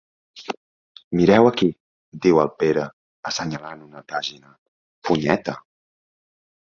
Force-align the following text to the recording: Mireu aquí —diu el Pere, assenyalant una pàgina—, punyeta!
Mireu 1.19 1.49
aquí 1.49 1.67
—diu 2.19 2.41
el 2.45 2.49
Pere, 2.63 2.87
assenyalant 3.33 3.87
una 3.91 4.03
pàgina—, 4.15 4.55
punyeta! 5.11 5.57